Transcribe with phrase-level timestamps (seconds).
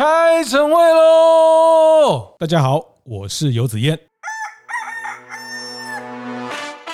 [0.00, 2.34] 开晨会喽！
[2.38, 4.00] 大家好，我是游子燕。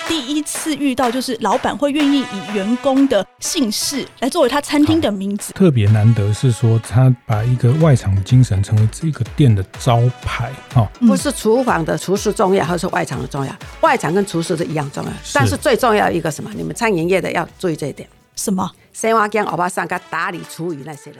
[0.09, 10.51] 第一次遇到，就是老板会愿意以员工的姓氏来作为他餐厅的名字，特别难得是说他把一个外场的精神成为这个店的招牌。
[10.73, 13.55] 哈，不是厨房的厨师重要，还是外场的重要？
[13.79, 16.51] 外场跟厨师是一样重要，但是最重要一个什么？
[16.53, 18.09] 你们餐饮业的要注意这一点。
[18.35, 18.69] 什么？
[18.91, 21.19] 生活跟欧巴桑跟打理厨余那些人。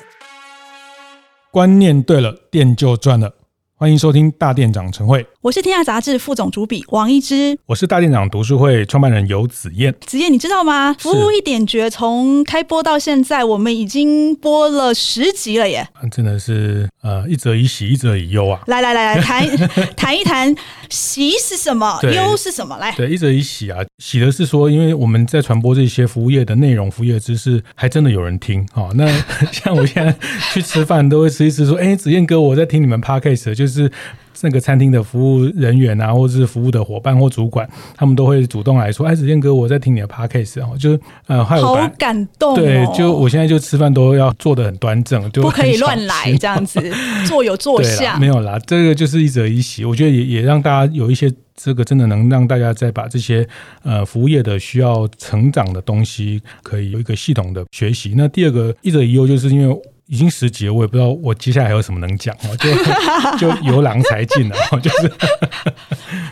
[1.58, 3.34] 观念对了，店就赚了。
[3.74, 5.26] 欢迎收听大店长晨会。
[5.42, 9.94] 我是天下杂志副总主笔王一之，我是大店长读书会创办人游子燕。
[10.06, 10.96] 子燕，你知道吗？
[11.00, 15.88] 服务一点绝从开播到现在，我们已经播了十集了耶！
[16.12, 18.62] 真的是呃，一则以喜，一则以忧啊。
[18.68, 19.48] 来来来来，谈
[19.98, 20.56] 谈一谈
[20.90, 22.78] 喜是什么，忧是什么？
[22.78, 28.92] 来，对，一则以喜啊，喜的是说，因为我们在传播这些服务业的内容、服务业知识，还真的有人听啊、哦。
[28.96, 29.08] 那
[29.52, 30.16] 像我现在
[30.54, 33.92] 去吃饭，都会吃一吃说，哎，子燕哥，我在听你们 podcast，就是。
[34.42, 42.56] 那个餐厅的服务人员啊，或者是服务的伙伴或主管，他们都会主动来说：“哎，子健哥，我在听你的 podcast 哦，就是呃，还有好感动、哦。
[42.56, 46.80] 对，就我现在就吃饭都要做得很端正，就不可以乱来这样子，
[47.28, 48.20] 坐有坐相。
[48.20, 53.48] 没有啦，这个就是一则一喜，我觉得也也让大家有一些这个真的能让大家再把这些
[53.84, 58.14] 呃服务业的需要成长的东西，可以有一个系统的学习。
[58.16, 59.76] 那第二个一者一忧，就是因为。
[60.08, 62.56] 已经十集了，我也不知道我接下来还有什么能讲哦，
[63.38, 65.12] 就就由狼才尽了， 就是。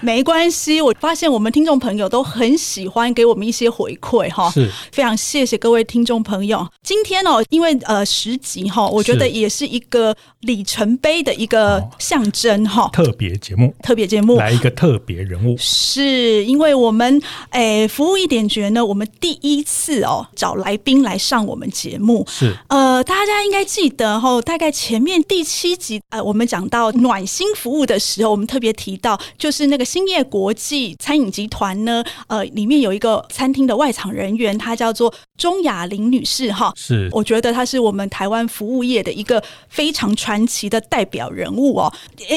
[0.02, 0.80] 没关系。
[0.82, 4.70] 我发现我们听众朋友都很喜欢给我们一些回馈哈，是。
[4.92, 6.66] 非常谢谢各位听众朋友。
[6.84, 14.38] 今天哦，因为呃十集哈，我觉得也是一个里程碑的一个象征哈，特别节目，特别节目。
[14.38, 22.56] 来一个特别人物，是因为我们诶服务一点觉呢，我们第一次哦找来宾来上我们节目，是。
[22.70, 23.65] 呃大家应该。
[23.66, 36.72] 记得哈，大概前面第七集，呃，我们讲到暖心服务的时候，我们特别提到，就是那个兴业国际餐饮集团呢，呃，里面有一个餐厅的外场人员，她叫做钟雅玲女士哈。
[36.76, 41.92] 是，我觉得她是我们台湾服务业的一个非常传奇的代表人物哦，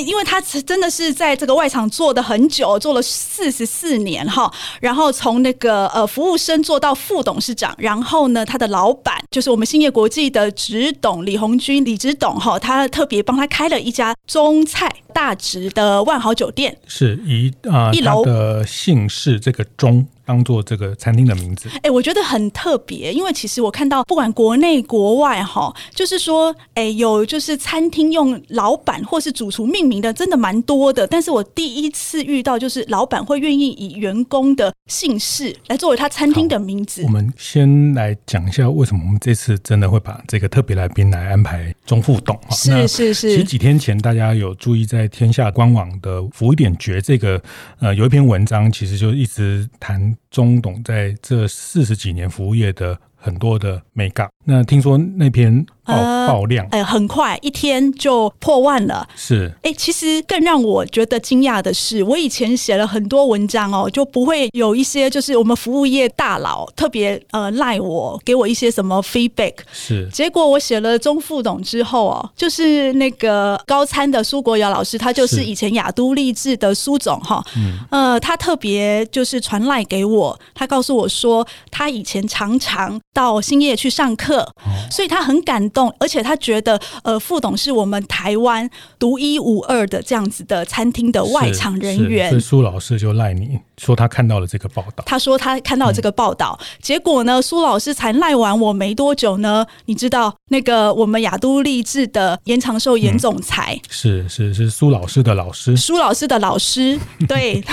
[0.06, 11.24] 因为她真的是在这个外场做的很久，做了四十四年哈，然后从那个呃服务生做到副董事长，然后呢，她的老板就是我们兴业国际的直董。
[11.24, 20.06] 李红军，李直董哈，他特别帮他开了一家中菜大直的万豪酒店，是以啊、呃、一楼的姓氏这个钟。
[20.28, 31.06] 当做这个餐厅的名字，哎、欸，我觉得很特别，因为其实我看到不管国内国外哈，就是说，哎、欸，有就是餐厅用老板或是主厨命名的，真的蛮多的。
[31.06, 37.02] 但是我第一次遇到，就是老板会愿意以员工的姓氏来作为他餐厅的名字。
[37.04, 42.38] 我们先来讲一下为什么我们这次真的会把这个特别来宾来安排钟副董。
[42.50, 43.30] 是是是。
[43.30, 47.42] 其实几天前大家有注意在天下官网的“服务一点绝”这个
[47.80, 50.16] 呃有一篇文章，其实就一直谈。
[50.30, 55.64] 中董在这四十几年服务业的很多的美感，那听说那篇。
[55.88, 59.08] 爆爆量，哎、呃，很快一天就破万了。
[59.16, 69.54] 是，哎，其实更让我觉得惊讶的是，我以前写了很多文章哦，就不会有一些就是我们服务业大佬特别呃赖我，给我一些什么 feedback。
[69.72, 85.77] 是，结果我写了钟副董之后哦，就是那个高参的苏国尧老师，他就是以前亚都励志的苏总哈，嗯，呃，他特别就是传赖给我，他告诉我说，他以前常常到兴业去上课，哦，所以他很感动。
[86.00, 88.68] 而且他觉得，呃，副董是我们台湾
[88.98, 92.30] 独一无二的这样子的餐厅的外场人员。
[92.30, 95.04] 所以苏老师就赖你说他看到了这个报道。
[95.04, 107.62] 他说他看到了这个报道，嗯、结果呢，苏老师才赖完我没多久呢，你知道那个我们亚都励志的严长寿严总裁，嗯、是是是苏老师的老师，苏老师的老师，对。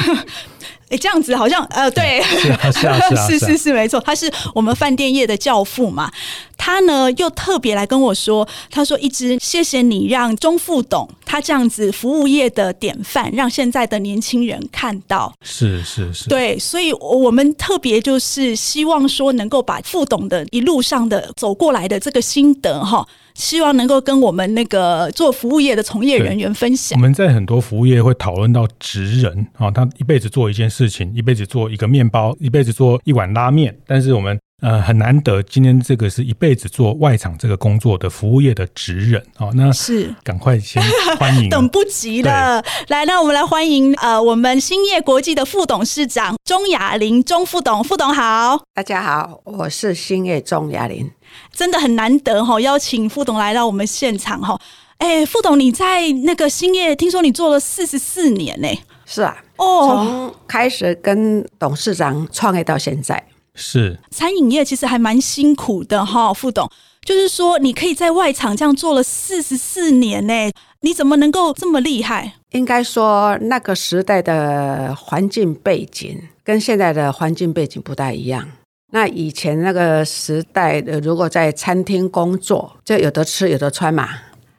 [0.87, 6.11] 哎，这样子好像呃，对，是啊，是啊，是啊， 是是是，没错，他是我们饭店业的教父嘛。
[6.57, 23.07] 他呢又特别来跟我说，他说：“一直谢谢你让钟副董他这样子服务业的典范，让现在的年轻人看到。”是是是，对，所以我们特别就是希望说，能够把副董的一路上的走过来的这个心得哈。
[23.35, 26.97] 希望能够跟我们那个做服务业的从业人员分享。
[26.97, 33.77] 我们在很多服务业会讨论到职人啊，他一辈子做一件事情，一辈子做一个面包，一辈子做一碗拉面。
[33.85, 39.51] 但是我们呃很难得，今天这个是一辈子做外场这个工作的服务业的职人哦。
[39.55, 40.81] 那是赶快先
[41.19, 42.63] 欢迎， 等不及了。
[42.87, 51.11] 来，那我们来欢迎呃我们兴业国际的副董事长钟雅玲钟副董，副董好，大家好，我是兴业钟雅玲。
[51.51, 54.59] 真的很难得哈，邀请副董来到我们现场哈。
[54.99, 58.67] 哎，副董，你在那个兴业，听说你做了四十四年呢？
[59.05, 63.21] 是啊，哦，从开始跟董事长创业到现在，
[63.55, 66.69] 是餐饮业其实还蛮辛苦的哈，副董。
[67.03, 70.33] 就是说，你可以在外场这样做了四十四年呢，
[70.81, 72.33] 你怎么能够这么厉害？
[72.51, 78.49] 应该说，那个时代的环境背景跟现在的环境背景不太一样。
[78.91, 84.09] 那以前那个时代的，如果在餐厅工作，就有得吃有得穿嘛。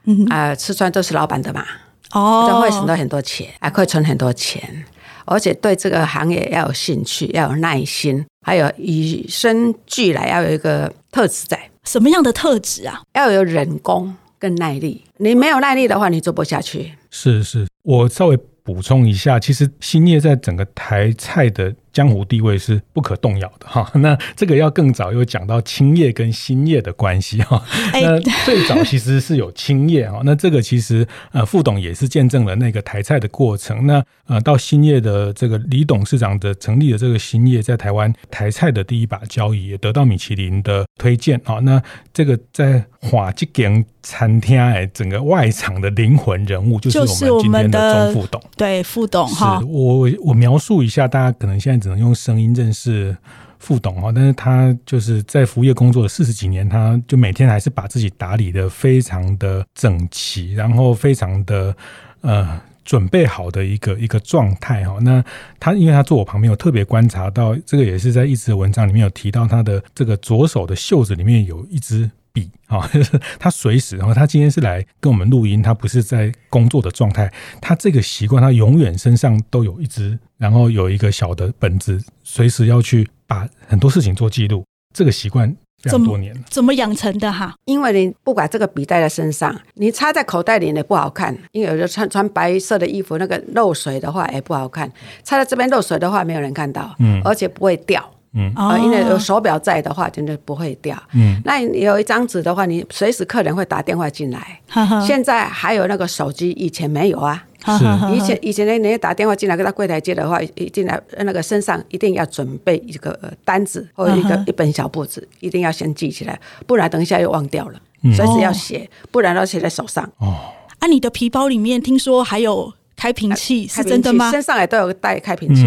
[0.04, 1.66] 嗯啊、呃，吃穿都是老板的嘛，
[2.12, 4.84] 哦，就会省到很多钱，还可以存很多钱，
[5.26, 11.70] 而且对这个行业要有兴趣，要有耐心，还有与生俱来要有一个特质在。
[11.84, 13.02] 什么样的特质啊？
[13.12, 16.92] 要有人工跟耐力，你没有耐力的话，你做不下去。
[17.10, 21.74] 是是，我稍微补充一下，其实兴业在整个台菜的。
[21.96, 27.64] 江湖地位是不可动摇的哈， 那这个要更早又讲到青叶跟新叶的关系哈。
[27.94, 33.86] 那 最早其实是有青叶哈，那这个其实呃副董也是见证了那个台菜的过程。
[33.86, 41.60] 那呃到新叶的这个李董事长的成立的这个新叶，在台湾台菜的第一把交椅，也得到米其林的推荐啊。
[41.62, 41.82] 那
[42.12, 48.42] 这个在华吉间餐厅哎，整个外场的灵魂人物就是我们今天的钟副董。
[48.54, 51.85] 对，副董哈，我我描述一下，大家可能现在。
[51.86, 53.16] 只能用声音认识
[53.60, 61.76] 副董哈，但是他就是在服务业工作了四十几年，他就每天还是把自己打理的非常的整齐，然后非常的
[62.22, 64.98] 呃准备好的一个一个状态哈。
[65.00, 65.24] 那
[65.60, 72.10] 他因为他坐我旁边，有特别观察到，这个也是在一直的文章里面有提到，他的这个左手的袖子里面有一只。
[72.36, 77.32] 笔啊，就是他随时，然后他今天是来跟我们录音，他不是在工作的状态。
[77.62, 84.62] 他这个习惯，他永远身上都有一支，然后有一个小的本子，随时要去把很多事情做记录。
[84.92, 87.54] 这个习惯这么多年了，怎么养成的哈？
[87.64, 91.34] 因为你不管这个笔带在身上，你插在口袋里也不好看。
[91.52, 94.92] 因为有的穿穿白色的衣服，那个漏水的话也不好看。
[95.24, 98.10] 插在这边漏水的话，没有人看到，嗯，而且不会掉。
[98.36, 100.96] 嗯，啊，因为有手表在的话，真的不会掉。
[101.14, 104.60] 嗯，那有一张纸的话，你随时客人会打电话进来。
[105.04, 107.42] 现在还有那个手机，以前没有啊。
[107.66, 117.80] 是，以前以前呢，你打电话进来，跟他柜台接的话，一进来那个身上一定要准备一个单子或者一个一本小簿子，一定要先记起来，不然等一下又忘掉了。
[118.14, 120.04] 随时要写，不然要写在手上。
[120.18, 120.36] 哦，
[120.78, 124.30] 啊，你的皮包里面听说还有开瓶器，是真的吗？
[124.30, 125.64] 身上也都有带开瓶器。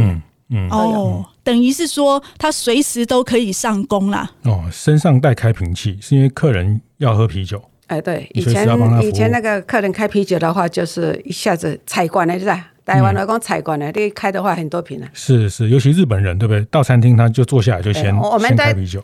[0.52, 4.30] 嗯，哦，等于是说他随时都可以上工啦。
[4.44, 7.60] 哦，身上带开瓶器是因为客人要喝啤酒。
[7.88, 8.68] 哎，对，以前
[9.02, 12.68] 以前那个客人开啤酒的话，就是一下子采罐了，是吧？
[12.86, 15.08] 台湾来讲采罐了，你开的话很多瓶了。
[15.12, 16.64] 是是，尤其日本人，对不对？
[16.70, 19.04] 到餐厅他就坐下来就先我们开啤酒。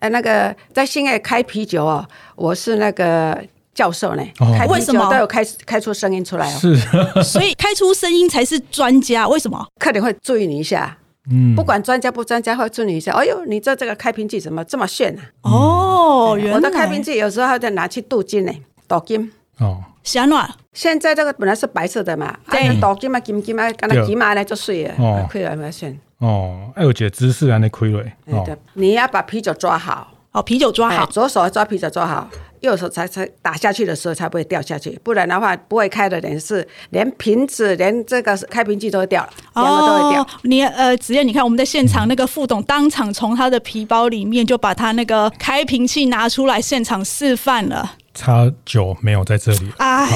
[0.00, 3.42] 哎，那个在新爱开啤酒哦，我是那个
[3.74, 4.22] 教授呢。
[4.58, 6.58] 开啤酒都有开开出声音出来哦。
[6.58, 6.76] 是，
[7.24, 9.26] 所以开出声音才是专家。
[9.26, 9.66] 为什么？
[9.78, 10.98] 客人会注意你一下。
[11.30, 13.12] 嗯，不管专家不专家，会注意你一下。
[13.12, 15.22] 哎呦，你这这个开瓶器怎么这么炫呢？
[15.42, 18.52] 哦，原来我的开瓶器有时候还得拿去镀金呢，
[18.86, 19.32] 镀金。
[19.58, 25.98] 哦，小暖，现在这个本来是白色的嘛，对，镀金嘛，金金嘛，跟它金嘛来就碎了，哦，亏了蛮炫。
[26.18, 28.04] 哦，哎，我觉得姿势还得亏了。
[28.26, 30.12] 哦，你要把啤酒抓好。
[30.32, 32.28] 哦，啤酒抓好，左手抓啤酒抓好。
[32.60, 40.26] 右手才才打下去的时候才不会掉下去，不然的话不会开的人是连瓶子连这个开瓶器都会掉了，两个都会掉。
[40.42, 47.92] 你呃，子燕，你看我们在现场那个副董当场从他的皮包里面就把他那个开瓶器拿出来现场示范了。
[48.16, 50.08] 差酒没有在这里，哎，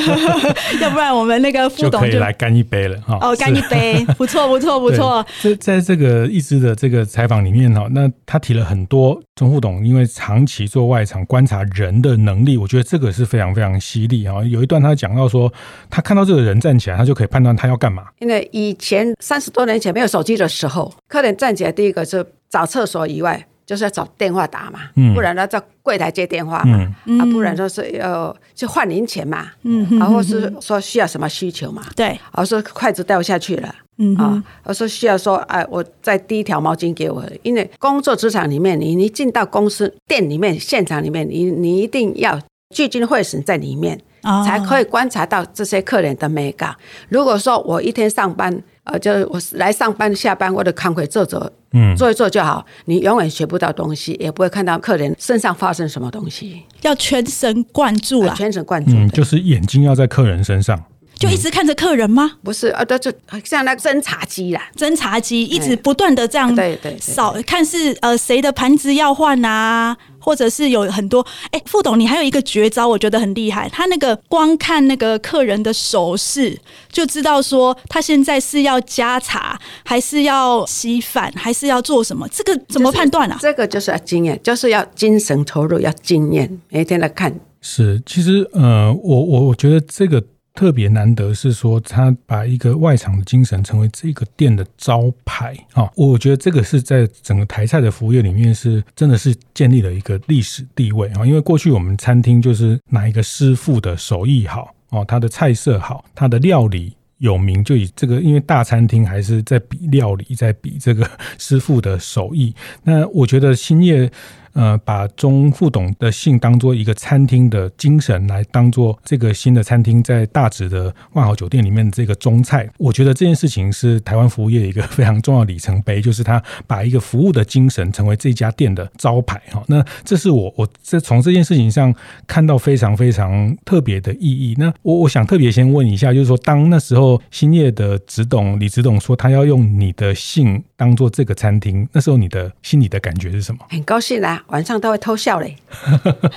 [0.80, 3.18] 要不然我们那个副董就，就可以来干一杯了哈。
[3.20, 5.26] 哦，干一杯，不错不错不错。
[5.42, 14.42] 在在这个一支的这个采访里面哈，那他提了很多钟副董因为长期做外场观察人的能力，我觉得这个是非常非常犀利哈。
[14.44, 15.52] 有一段他讲到说，
[15.90, 18.04] 他看到这个人站起来，他就可以判断他要干嘛。
[18.20, 23.44] 因为以前三十多年前没有手机的时候，客人站起来第一个是找厕所以外。
[23.68, 42.40] 就是要找电话打嘛，嗯、不然呢在柜台接电话嘛，嗯、啊，不然就是要去换零钱嘛，嗯，然后是说需要什么需求嘛，对，而说筷子掉下去了，嗯，啊，而说需要说，哎，我再递一条毛巾给我，因为工作职场里面，你你进到公司店里面现场里面，你你一定要
[42.74, 46.74] 聚精会神在里面，哦、才可以观察到这些客人的美感。
[47.10, 51.50] 如果说我一天上班，呃，就是我来上班下班，我的康会做做。
[51.72, 52.64] 嗯，做一做就好。
[52.86, 56.62] 你永远学不到东西，也不会看到客人身上发生什么东西。
[56.80, 58.92] 要全神贯注啊，全神贯注。
[58.92, 60.82] 嗯，就是眼睛要在客人身上。
[61.18, 62.36] 就一直看着客人吗？
[62.44, 63.12] 不是，呃，就
[63.44, 71.26] 像那个侦察机啦，侦察机一直不断的这样对对扫，看是呃谁的盘子要换啊，或者是有很多。
[71.50, 73.68] 哎，副董，你还有一个绝招，我觉得很厉害。
[73.68, 76.56] 他那个光看那个客人的手势，
[76.90, 82.28] 就知道说他现在是要加茶，还是要稀饭，还是要做什么？
[82.28, 83.36] 这个怎么判断啊？
[83.40, 87.34] 这个就是要经验，就是要精神投入，要经验，每天来看。
[87.60, 90.22] 是，其实呃，我我我觉得这个。
[90.58, 95.88] 特别难得是说，他把一个外场的精神成为这个店的招牌啊！
[95.94, 101.24] 我觉得这个是在整个台菜的服务业里面是真的是建立了一个历史地位啊！
[101.24, 112.52] 因为过去我们餐厅就是哪一个师傅的手艺好哦，他的菜色好，他的料理有名，就以这个，因为大餐厅还是在比料理，在比这个 师傅的手艺。
[112.82, 114.10] 那我觉得兴业。
[114.58, 129.62] 呃，把中副董的姓当做一个餐厅的精神来当做这个新的餐厅在大直的万豪酒店里面的这个中菜，我觉得这件事情是台湾服务业一个非常重要里程碑，就是他把一个服务的精神成为这家店的招牌哈。
[129.68, 131.94] 那这是我我这从这件事情上
[132.26, 134.56] 看到非常非常特别的意义。
[134.58, 143.58] 那我我想特别先问一下，就是说当那时候兴业的执董李执董说他要用你的姓当做这个餐厅，那时候你的心里的感觉是什么？
[143.68, 144.40] 很高兴啊。
[144.46, 145.56] 晚上都会偷笑嘞。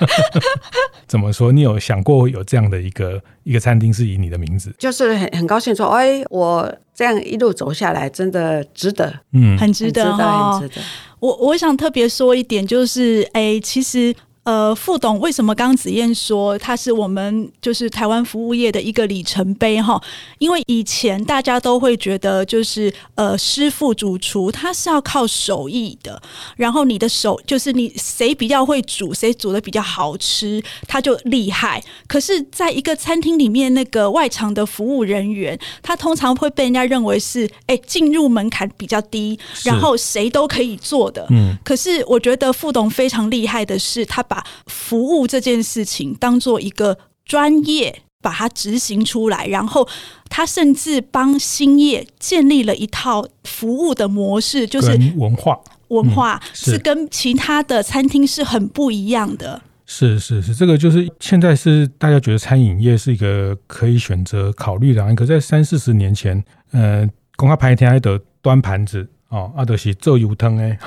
[1.08, 1.52] 怎么说？
[1.52, 4.74] 你有想过有这样的一个一个餐厅是以你的名字？
[4.80, 10.82] 就是很很高兴说，哎，我这样一路走下来，真的值得，嗯，很值得，很值得。
[11.20, 14.16] 我我想特别说一点，就是，哎，其实。
[14.44, 20.02] 呃，副董为什么刚刚子燕说他是我们就是台湾服务业的一个里程碑哈？
[20.40, 26.20] 因为以前大家都会觉得就是呃师傅主厨他是要靠手艺的，
[26.56, 31.84] 然后你的手就是你谁比较会煮，谁煮的比较好吃，他就厉害。
[32.08, 41.28] 可是，在一个餐厅里面，那个外场的服务人员，他通常会被人家认为是哎进入门槛比较低，然后谁都可以做的。
[41.30, 44.26] 嗯，可是我觉得副董非常厉害的是他。
[44.32, 49.86] 把服务这件事情当做一个专业，把它执行出来，然后
[50.30, 55.60] 他甚至帮兴业建立了一套服务的模式，就是文化
[55.90, 59.62] 文化是跟其他的餐厅是很不一样的。
[59.86, 69.06] 是是是，这个就是现在是大家觉得餐饮业是一个可以选择考虑的，可在三四十年前，呃，公开拍天还得端盘子。
[69.32, 70.78] 哦，阿德西做油汤哎，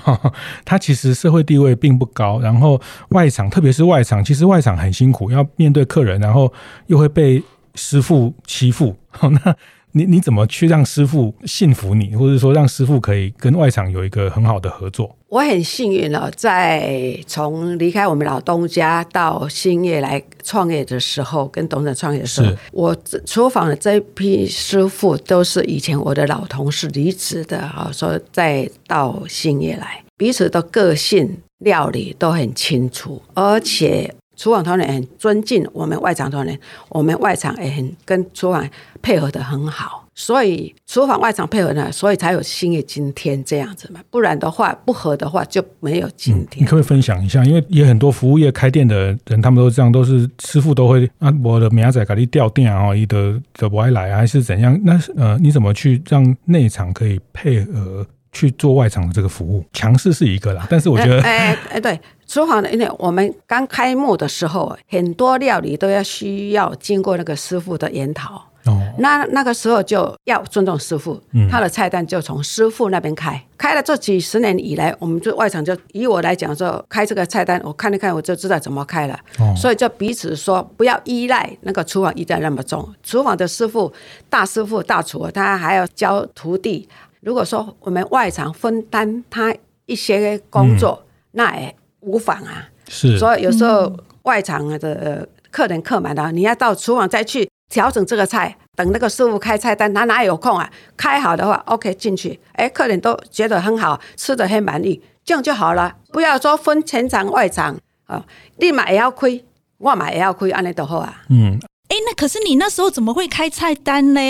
[0.67, 6.53] 他其实社会地位并不高，然后外场，特别是外场，其实外场很辛苦，要面对客人，然后
[6.89, 7.43] 又会被
[7.75, 8.95] 师傅欺负。
[9.21, 9.57] 那
[9.97, 15.17] 你你怎么去让师傅信服你，或者说让师傅可以跟外场有一个很好的合作？
[15.29, 38.69] 我很幸运了，在从离开我们老东家到兴业来创业的时候，跟董事长创业的时候，是我厨房的这批师傅都是以前我的老同事离职的啊，说再到兴业来，彼此的个性、料理都很清楚，而且厨房团队很尊敬我们外场团队，我们外场也很跟厨房
[39.03, 40.03] 配合得很好。
[40.17, 44.01] 所以厨房外场配合呢，所以才有新业今天这样子嘛。
[44.11, 46.63] 不然的话，不合的话就没有今天。
[46.63, 47.45] 你可可以分享一下？
[47.45, 54.81] 因为也很多服务业开店的人，他们都这样，都是师傅都会啊，我的明仔给你调店啊，你的的不爱来还是怎样？
[54.85, 59.65] 那呃，你怎么去让内场可以配合去做外场的这个服务？
[59.73, 68.51] 强势是一个啦，但是我觉得，哎哎，对，厨房的，因为我们刚开幕的时候，很多料理都要需要经过那个师傅的研讨。
[68.67, 83.93] 哦，那那个时候就要尊重师傅，嗯、他的菜单就从师傅那边开，开了这几十年以来，我们就外场就以我来讲说，开这个菜单，我看了看我就知道怎么开了，哦、所以就彼此说不要依赖那个厨房依赖那么重，厨房的师傅
[84.31, 86.89] 大师傅大厨他还要教徒弟，
[87.25, 89.55] 如果说我们外场分担他
[89.87, 97.49] 一些工作，嗯、那也无妨啊，是，所以有时候外场的客人客满了，你要到厨房再去。
[97.71, 100.71] 调整这个菜，等那个师傅开菜单，他哪有空啊？
[100.97, 105.97] 开好的话，OK 进去，哎，客人都觉得很好，吃的很满意，这样就好了。
[106.13, 108.25] 不要说分前场外场啊，
[108.59, 109.43] 立马也要亏，
[109.79, 111.23] 我买也要亏，安尼都好啊。
[111.31, 111.59] 嗯，
[111.95, 114.21] 哎，那可是你那时候怎么会开菜单呢？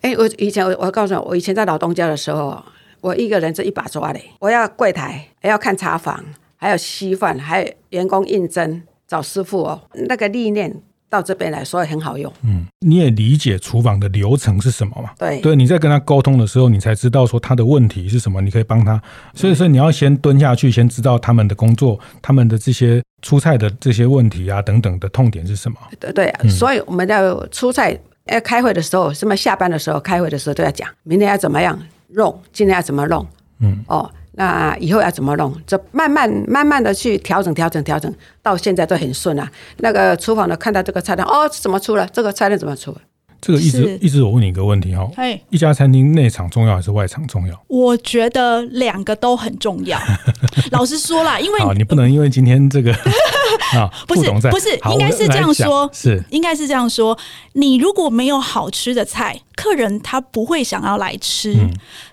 [0.00, 2.60] 哎，我以前我我告诉你，我以前在老东家的时候，
[3.00, 6.20] 我一个人是一把抓的，我要柜台，还要看茶房，
[6.56, 10.82] 还有稀饭，还有员工应征找师傅哦，那个历练。
[11.12, 12.32] 到这边来，所以很好用。
[12.42, 15.10] 嗯，你也理解厨房的流程是什么嘛？
[15.18, 18.98] 对，对，你在跟他沟通的时候，你才知道说他的问题是什么，你可以帮他。
[19.34, 25.78] 所以说，你要先蹲下去，先知道他们的工作，他们的这些出菜的这些问题啊等等的痛点是什么。
[25.98, 33.26] 对对，所以我们要出菜要开会的时候，什么下班的时候开会的时候都要讲，明天要怎么样弄，今天要怎么弄，
[33.60, 38.12] 嗯，哦，那以后要怎么弄，这慢慢慢慢的去调整调整调整，
[38.42, 39.50] 到现在都很顺啊。
[39.78, 42.06] 那个厨房的看到这个菜单，哦，怎么出了？
[42.12, 42.96] 这个菜单怎么出？
[43.42, 45.10] 这个一直一直我问你一个问题哈，
[45.50, 47.64] 一家餐厅内场重要还是外场重要？
[47.66, 49.98] 我觉得两个都很重要。
[50.70, 52.92] 老实说啦，因为你不能因为今天这个
[53.74, 57.18] 啊，不是不是，应该是这样说，是应该是这样说。
[57.54, 61.52] 你如果没有好吃的菜，客人他不会想要来吃。
[61.54, 61.70] 嗯、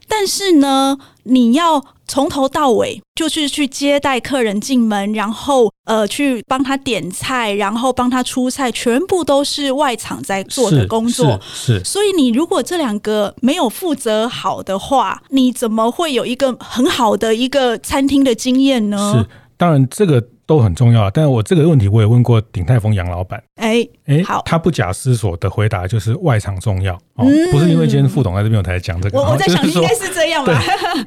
[0.09, 1.85] 但是呢，你要。
[2.09, 11.39] 从头到尾就是去接待客人进门，然后呃去帮他点菜，然后帮他出菜，全部都是外场在做的工作。
[11.53, 19.13] 是，是是，所以你如果这两个没有负责好的话，你怎么会有一个很好的一个餐厅的经验呢？
[19.15, 20.29] 是，当然这个。
[20.49, 30.59] 都很重要，但是我这个问题我也问过鼎泰丰杨老板，哎哎，好，他不假思索的回答就是外场重要，哦，不是因为今天副总在这边我才讲这个，我我在想应该是这样吧。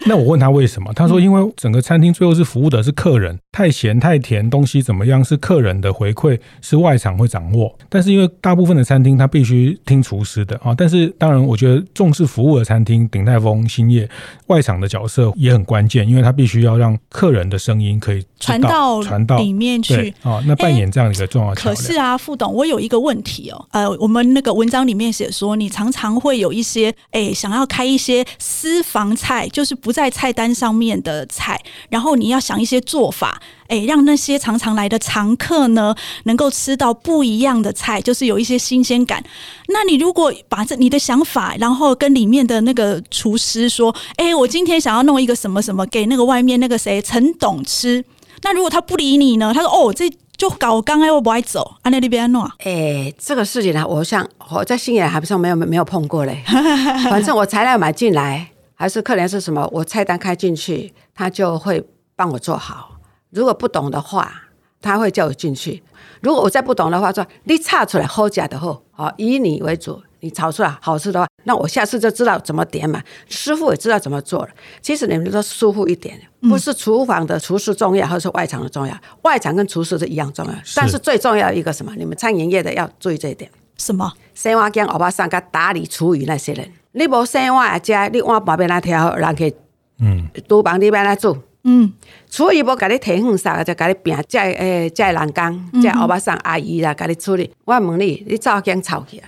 [0.07, 14.09] 那我问他为什么，他说因为整个餐厅最后是服务的是客人，太咸太甜东西怎么样是客人的回馈，是外场会掌握，但是因为大部分的餐厅他必须听厨师的啊，但是当然我觉得重视服务的餐厅鼎泰丰、兴业
[14.47, 19.32] 外场的角色也很关键，因为他必须要让客人的声音可以传到传到。
[19.39, 21.55] 里面去哦，那扮演这样一个重要。
[21.55, 39.23] 可是啊，副董，我有一个问题哦，呃，我们那个文章里面写说，你常常会有一些哎，想要开一些私房菜，就是不在菜单上面的菜，然后你要想一些做法，哎，让那些常常来的常客呢，能够吃到不一样的菜，就是有一些新鲜感。
[39.69, 48.05] 那你如果把这你的想法，然后跟里面的那个厨师说，哎，我今天想要弄一个什么什么给那个外面那个谁陈董吃。
[48.43, 49.53] 那如果他不理你呢？
[49.55, 52.43] 他说：“哦，这就搞刚才我不爱走，安那里边弄。
[52.65, 56.43] ”哎，这个事情呢，我想我在新野还不是没有没有碰过嘞。
[57.09, 61.85] 反正我材料买进来，还是客人是什么，我菜单开进去，他就会
[62.17, 62.99] 帮我做好。
[63.31, 64.33] 如果不懂的话，
[64.81, 65.83] 他会叫我进去。
[66.21, 70.03] 如果我再不懂的话，说你查出来好假的货，好以你为主。
[70.23, 73.03] 你炒出来好吃的话，那我下次就知道怎么点嘛。
[73.29, 74.49] 师傅也知道怎么做了。
[74.81, 78.97] 其实你们都疏忽一点，不是厨房的厨师重要，还是外场的重要。
[79.23, 81.93] 外场跟厨师是一样重要，但是最重要的一个什么？
[81.97, 83.51] 你们餐饮业的要注意这一点。
[83.77, 84.13] 什么？
[84.33, 89.53] 洗碗匠、欧巴桑、跟打理厨余那些人，你无洗碗家，你碗旁边那条，人去
[89.99, 91.93] 嗯，厨房里边来做，嗯，
[92.31, 97.51] 厨余无给你提远啥，就给你拼，这诶，这人工，这欧巴桑阿姨啦，给你处理。
[97.65, 99.25] 我问你，你早间炒起来？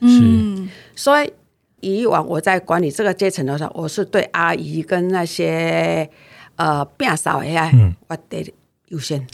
[0.00, 1.32] 嗯，所以
[1.80, 6.08] 以往我在管理这个阶层的时候，我是对阿姨跟那些
[6.56, 7.70] 呃变少的呀，
[8.08, 8.54] 我得
[8.88, 9.26] 优先。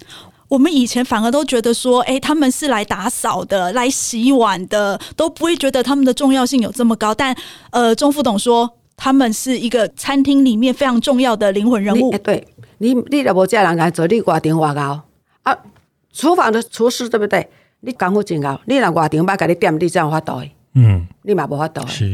[0.48, 7.14] 我们以前反而都觉得说，哎，他们是来打扫的，来洗碗的，都不会觉得他们的重要性有这么高。
[7.14, 7.34] 但
[7.70, 12.10] 呃，钟副董说，他们是一个餐厅里面非常重要的灵魂人物。
[12.12, 12.46] 哎，对
[12.78, 15.00] 你，你都无这人来做，你挂电话搞
[15.42, 15.58] 啊？
[16.12, 17.48] 厨房的厨师对不对？
[17.84, 22.06] 你功夫真高，你若外场把给你点，你才有法度的，嗯，你嘛无法度的，是，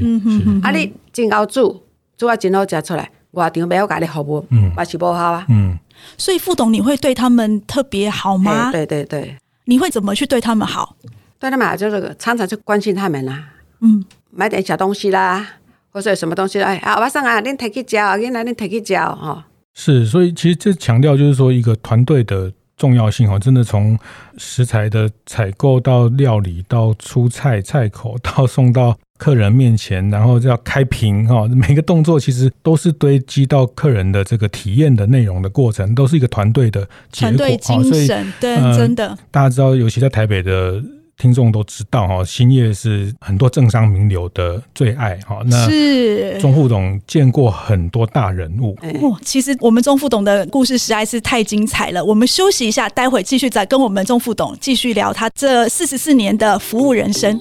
[0.62, 1.82] 啊，你真高煮，
[2.16, 5.78] 煮啊真好食出来，外场没有给你服务，嗯，嘛是无好啊，嗯。
[6.16, 8.72] 所以副董，你会对他们特别好吗？
[8.72, 10.96] 对对对，你会怎么去对他们好？
[11.38, 13.50] 对他们好就是常常去关心他们啦，
[13.80, 15.46] 嗯，买点小东西啦，
[15.90, 19.44] 或者什么东西，哎，啊，晚上啊，恁提去交，恁来恁提去交，哦。
[19.74, 22.54] 是，所以其实这强调就是说一个团队的。
[22.78, 23.98] 重要性哦，真的从
[24.38, 37.36] 食材的采购到料理到出菜菜口到送到客人面前，然后就要开瓶哈，每个动作其实都是堆积到客人的这个体验的内容的过程，都是一个团队的结果。
[37.36, 39.18] 团队精神，对，真的。
[39.30, 40.82] 大家知道，尤其在台北的。
[41.18, 45.40] 听众都知道哈，兴业是很多政商名流的最爱哈。
[45.46, 48.78] 那是钟副董见过很多大人物。
[49.02, 52.04] 哦，其实我们钟副董的故事实在是太精彩了。
[52.04, 57.40] 我们休息一下，待会继续再跟我们钟副董继续聊他这四十四年的服务人生。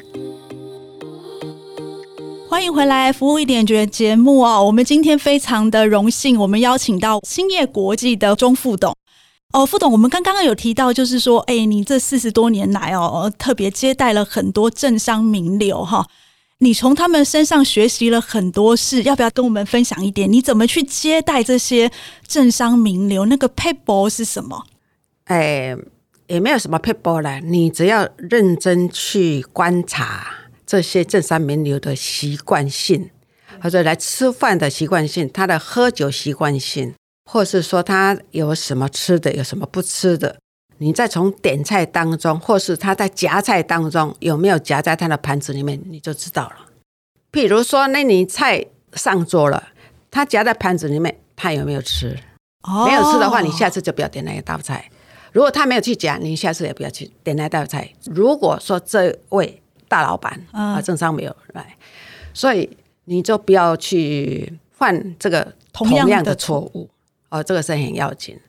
[2.50, 4.64] 欢迎回来，服务一点觉节目哦。
[4.66, 8.96] 我们今天非常的荣幸，我们邀请到兴业国际的钟副董。
[9.54, 16.06] 哦，副董，我们刚刚有提到，就是说，哎，你这四十多年来哦，特别接待了很多政商名流哈，
[16.60, 20.32] 你从他们身上学习了很多事，要不要跟我们分享一点？
[20.32, 21.90] 你怎么去接待这些
[22.28, 23.26] 政商名流？
[23.26, 24.66] 那个撇步是什么？
[25.24, 25.76] 哎，
[26.28, 30.28] 也没有什么撇步了，你只要认真去观察
[30.66, 33.10] 这些政商名流的习惯性，
[33.64, 36.94] 或者来吃饭的习惯性，他的喝酒习惯性。
[37.30, 40.40] 或是说他有什么吃的，有什么不吃的，
[40.78, 46.56] 你再从点菜当中，或是他在夹菜当中有没有夹在他的盘子里面，你就知道了。
[47.34, 49.62] 譬如说，那你菜上桌了，
[50.10, 52.18] 他夹在盘子里面，他有没有吃？
[52.64, 54.90] 哦，没有吃的话，你下次就不要点那一道菜。
[55.34, 57.92] 如果他没有去夹，你下次也不要去点那道菜。
[58.06, 61.76] 如果说这位大老板啊，正商没有来，
[62.34, 66.90] 所以你就不要去犯这个同样的错误。
[67.30, 68.40] 哦，这个是很要紧。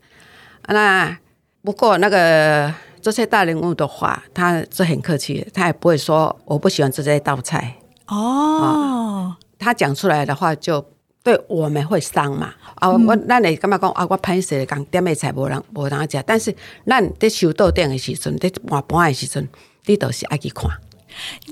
[0.69, 1.17] 那
[1.63, 7.75] 不过那个这些大人物的话，他是很客气，他也不会说我不喜欢吃这一道菜。
[8.07, 10.85] 哦，他讲出来的话就
[11.23, 12.55] 对我们会伤嘛。
[12.77, 14.07] 啊，我那你干嘛讲啊？
[14.09, 16.55] 我拍摄讲点的菜无人无人吃，但是
[16.87, 19.49] 咱在收桌顶的时阵，在换盘的时阵，
[19.87, 20.71] 你都是爱去看。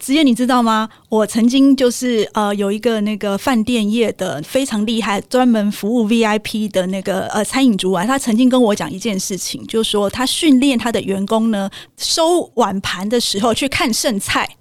[0.01, 0.89] 子燕，你知道吗？
[1.09, 14.57] 我曾经就是呃，有一个那个饭店业的非常厉害，专门服务 VIP 的那个呃餐饮主管，他曾经跟我讲一件事情，就是说他训练他的员工呢，收碗盘的时候去看剩菜。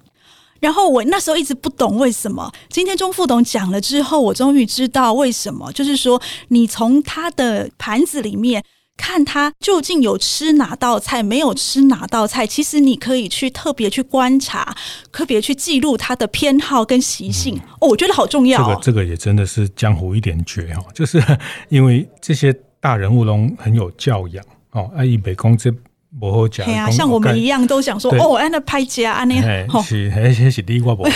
[0.58, 8.64] 然后我那时候一直不懂为什么，今天钟副董讲了之后，我终于知道为什么，就是说你从他的盘子里面。
[8.96, 14.74] 看他究竟有吃哪道菜，没有吃哪道菜，其实你可以去特别去观察，
[15.12, 17.56] 特别去记录他的偏好跟习性。
[17.56, 18.66] 嗯、哦，我觉得好重要、哦。
[18.68, 21.22] 这个这个也真的是江湖一点绝哦，就是
[21.68, 25.72] 因为这些大人物都很有教养哦，爱以北宫这。
[26.18, 31.06] 不好讲，啊，像我们一样都想说哦，按那拍家按那，是还是是第一挂不？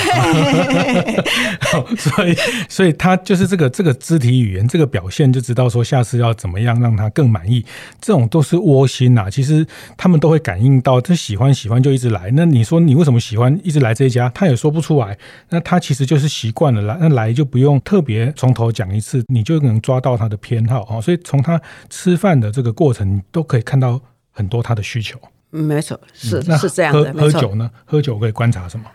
[1.96, 2.36] 所以，
[2.68, 7.64] 所以他就是这个这个肢体语言，这个表现就知道说下次要怎么样让他更满意。
[8.00, 12.30] 这种都是窝心呐，其实他们都会感应到，他喜欢喜欢就一直来。
[12.34, 14.30] 那你说你为什么喜欢一直来这一家？
[14.34, 15.16] 他也说不出来。
[15.48, 21.00] 那他其实就是习惯了来，那来就不用特别从头讲一次，你就能抓到他的偏好啊。
[21.00, 24.00] 所以从他吃饭的这个过程，你都可以看到。
[24.40, 27.12] 很多他的需求，没错，是、嗯、是这样的。
[27.12, 27.70] 喝酒呢？
[27.84, 28.86] 喝酒可以观察什么？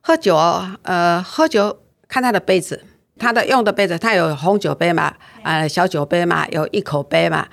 [0.00, 0.36] 喝酒，
[0.82, 2.84] 呃，喝酒看他的杯子，
[3.18, 7.48] 他的用的杯子，他有红酒杯嘛，呃，小酒杯嘛，有一口杯嘛，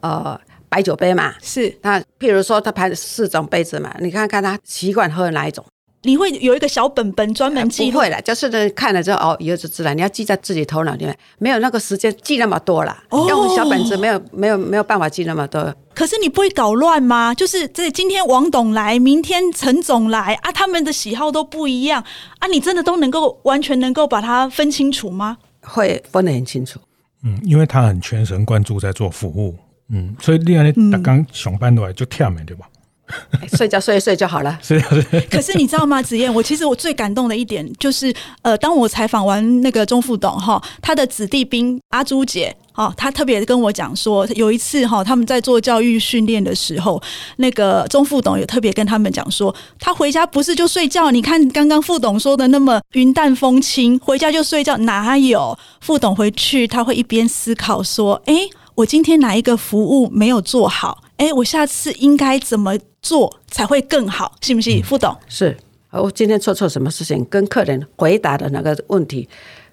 [0.00, 1.74] 呃，白酒杯嘛，是。
[1.80, 5.64] 那譬如说，他排四种杯子嘛，你看看他习惯喝哪一种。
[6.08, 7.92] 你会有一个小本本专门记录？
[7.92, 9.92] 不会了，就是，看了之后哦，以后就知道。
[9.92, 12.96] 你要记在自己头脑里面，没有那个时间记那么多了。
[13.10, 15.74] 哦，用小本子没有没有没有办法记那么多。
[15.94, 17.34] 可是你不会搞乱吗？
[17.34, 22.02] 就是这今天王董来，明天陈总来啊，他们的喜好都不一样
[22.38, 25.36] 啊，你真的都能够完全能够把它分清楚吗？
[25.60, 26.80] 会分得很清楚。
[27.22, 29.54] 嗯，因为他很全神贯注在做服务。
[29.90, 32.66] 嗯，所以另外你刚刚上班都来就跳没对吧？
[33.56, 34.58] 睡觉睡一睡就好了。
[34.62, 35.20] 睡觉睡。
[35.30, 36.32] 可是你知道吗，子燕？
[36.32, 47.00] 我其实我最感动的一点就是，呃，当我采访完那个钟副董哈，他的子弟兵阿朱姐，哈，他特别跟我讲说，有一次哈，他们在做教育训练的时候，
[47.36, 51.10] 那个钟副董也特别跟他们讲说，他回家不是就睡觉？
[51.10, 55.58] 你看刚刚副董说的那么云淡风轻，回家就睡觉，哪有？
[55.80, 58.34] 副董回去他会一边思考说，哎，
[58.74, 61.02] 我今天哪一个服务没有做好？
[61.16, 64.34] 哎，我下次应该怎么做才会更好？
[64.40, 65.16] 信不信，副董？
[65.28, 65.56] 是，
[65.90, 67.24] 我今天做错什么事情？
[67.26, 69.28] 跟客人回答的那个问题，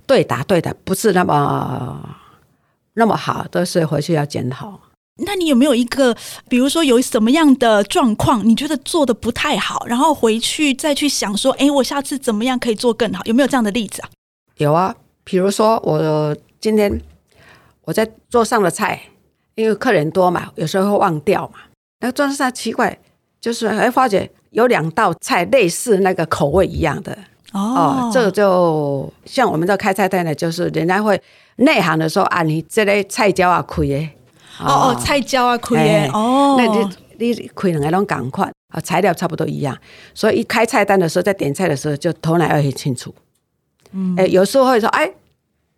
[0.06, 2.18] 对答对的不是那么
[2.94, 4.80] 那么好，都是回去要检讨。
[5.26, 6.16] 那你有没有一个，
[6.48, 13.24] 比如说有什么样的状况，你觉得做的不太好，然后回去再去想说，哎，我下次怎么样可以做更好？
[13.26, 14.10] 有没有这样的例子啊？
[14.58, 17.02] 有啊，比如说我今天
[17.84, 19.02] 我在桌上的菜。
[19.56, 21.60] 因为客人多嘛，有时候会忘掉嘛。
[22.02, 23.00] 那个桌上奇怪，
[23.46, 27.16] 就是哎，发觉有两道菜类似那个口味一样的
[27.54, 28.12] 哦，哦。
[28.12, 31.22] 这个就像我们这开菜单的，就是人家会
[31.58, 34.10] 内行的说啊，你这类菜椒啊亏耶。
[34.60, 36.10] 哦哦，哦，菜椒啊亏耶。
[36.12, 39.78] 哦，那你你亏两个都赶快啊，材料差不多一样，
[40.16, 43.14] 所以一开菜单的时候，在点菜的时候就头脑要很清楚。
[43.92, 45.08] 嗯，哎，有时候会说哎，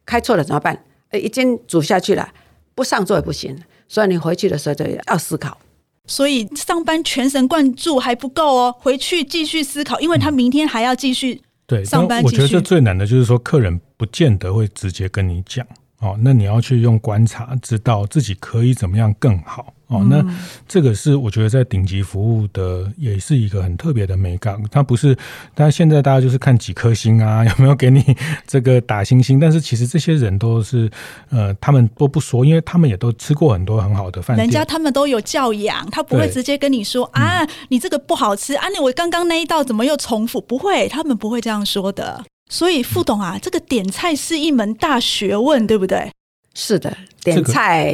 [0.05, 0.85] 开错了怎么办？
[1.09, 2.29] 哎，已经煮下去了。
[2.73, 5.57] 不上桌也不行，所以你回去的时候就要思考。
[6.07, 12.23] 所以上班全神贯注还不够哦，回去继续思考，因为他明天还要继续对上班。
[12.23, 15.67] 对，我觉得这最难的就是说，客人不见得会直接跟你讲
[15.99, 19.73] 哦，那你要去用观察，知道自己可以怎么样更好。
[19.87, 20.21] 哦，那
[20.67, 24.61] 这个是我觉得在顶级服务的，也是一个很特别的美感。
[24.69, 25.17] 它不是，
[25.55, 28.03] 但现在大家就是看几颗星啊， 有没有给你
[28.45, 29.39] 这个打星星？
[29.39, 30.91] 但是其实这些人都是，
[31.29, 40.41] 呃，他们都不说，因为他们也都吃过很多很好的饭店，人家他们都有教养，他不会直接跟你说啊，你这个不好吃啊，你我刚刚那一道怎么又重复？
[40.41, 42.25] 不会，他们不会这样说的。
[42.49, 46.11] 所以副董啊，这个点菜是一门大学问，对不对？
[46.53, 47.93] 是的，点菜。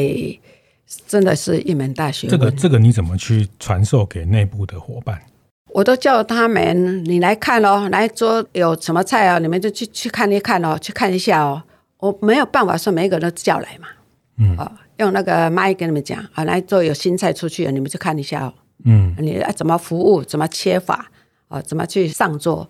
[1.08, 2.38] 真的是一门大学问。
[2.39, 5.20] 这个这个你怎么去传授给内部的伙伴？
[5.70, 11.63] 我都叫他们，你来看哦，来桌有什么菜哦，你们就去去看一看哦，去看一下哦。
[11.98, 13.88] 我没有办法说每一个人都叫来嘛，
[14.38, 18.54] 嗯，哦，用那个麦跟你们讲啊，来桌有新菜出去了，你们去看一下哦，
[18.86, 21.10] 嗯，你要怎么服务，怎么切法，
[21.48, 22.70] 哦，怎么去上桌，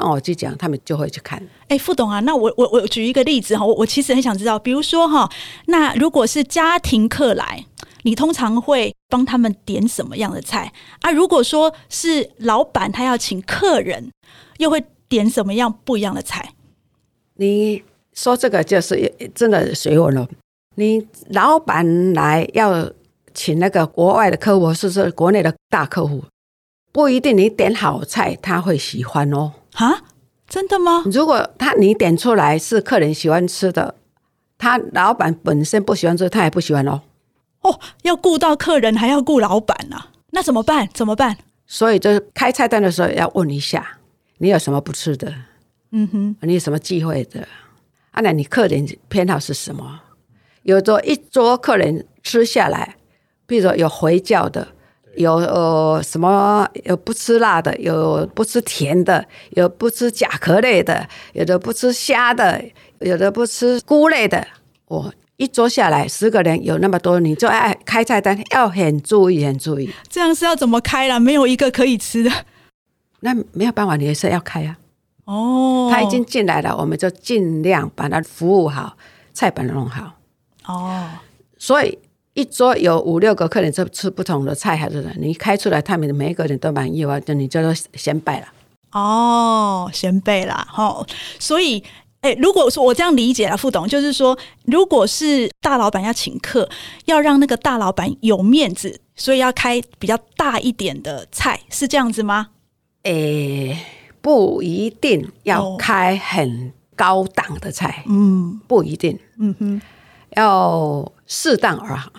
[0.00, 1.42] 那我去讲，他们就会去看。
[1.68, 5.30] 哎，副董啊，那我我我举一个例子哈，我我其实很想知道，比如说哈，
[5.66, 7.66] 那如果是家庭客来。
[8.04, 11.12] 你通常会帮他们点什么样的菜啊？
[11.12, 14.10] 如果说是老板他要请客人，
[14.58, 16.54] 又会点什么样不一样的菜？
[17.34, 17.80] 你
[18.12, 20.28] 说这个就是真的学问了。
[20.74, 22.90] 你老板来要
[23.32, 26.24] 请那个国外的客户，是说国内的大客户，
[26.90, 29.52] 不一定你点好菜他会喜欢哦。
[29.74, 30.02] 啊，
[30.48, 31.02] 真的吗？
[31.06, 33.94] 如果他你点出来是客人喜欢吃的，
[34.58, 37.00] 他老板本身不喜欢吃，他也不喜欢哦。
[37.62, 40.88] 哦，要顾到客人，还要顾老板呢、啊，那怎么办？
[40.92, 41.36] 怎么办？
[41.66, 43.98] 所以，就是开菜单的时候要问一下，
[44.38, 45.32] 你有什么不吃的？
[45.92, 47.46] 嗯哼，你有什么忌讳的？
[48.10, 50.00] 啊，那你客人偏好是什么？
[50.64, 52.96] 有桌一桌客人吃下来，
[53.46, 54.68] 比如说有回教的，
[55.16, 62.62] 有呃什么有不吃辣的，有不吃甜的，有不吃甲壳类的，有的不吃虾的，
[63.00, 64.46] 有的不吃菇类的，
[64.86, 65.12] 我。
[65.38, 69.92] 一桌下来十个人有那么多，你就爱开菜单要很注意，很注意。
[70.08, 71.18] 这样是要怎么开啦？
[71.18, 72.30] 没有一个可以吃的，
[73.20, 74.78] 那没有办法，你也是要开啊。
[75.24, 78.96] 哦，他已经进来了，我们就尽量把他服务好，
[79.32, 80.12] 菜本弄好。
[80.66, 81.08] 哦，
[81.58, 81.98] 所以
[82.34, 88.46] 一桌有五六个客人吃吃不同的菜，还是你开出来，他们每一个人都满意的话，就你就说先备了。
[88.92, 91.06] 哦，先备了，好，
[91.38, 91.82] 所以。
[92.22, 96.68] 哎，如果说我这样理解了，副董就是说，如果是大老板要请客，
[97.06, 102.50] 要让那个大老板有面子，所以要开比较大一点的菜，是这样子吗？
[103.02, 103.76] 诶，
[104.20, 109.82] 不一定要开很高档的菜，嗯，不一定，嗯哼，
[110.36, 112.12] 要适当而好。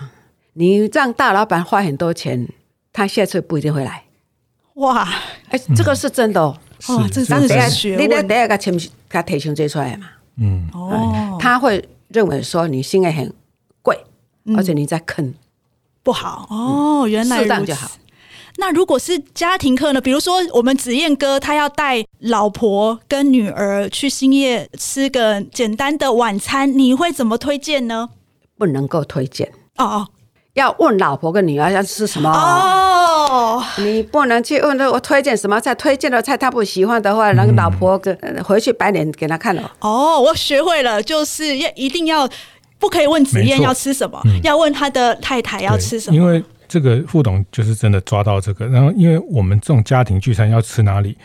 [0.54, 2.49] 你让大老板花很多钱，
[2.91, 4.06] 他下次不一定会来。
[4.76, 5.08] 哇，
[5.49, 6.58] 哎，这个是真的哦。
[6.88, 8.04] 哦，这真的是学问。
[8.04, 8.76] 你得第一个前
[9.08, 10.08] 他提前追出来嘛？
[10.38, 13.32] 嗯，哦，他会认为说你心里很
[13.84, 13.95] 贵，
[14.45, 15.32] 嗯、而且你在坑
[16.02, 17.08] 不好哦。
[17.08, 17.91] 原来适当就好。
[18.58, 20.02] 那如果是家庭客呢？
[20.02, 28.10] 比如说我们子燕哥他要带老婆跟女儿去兴业吃个简单的晚餐，你会怎么推荐呢？
[28.63, 30.08] 不能够推荐哦哦。
[30.54, 39.69] 要问老婆跟女儿要吃什么哦，你不能去问我推荐什么菜，推荐的菜她不喜欢的话，那个老婆跟回去摆脸给她看了。
[39.82, 42.30] 哦，我学会了，就是要一定要
[42.80, 46.15] 不可以问子燕要吃什么，嗯、要问他的太太要吃什么。
[46.15, 51.17] 因为这个副董就是真的抓到这个，然后因为我们这种家庭聚餐要吃哪里，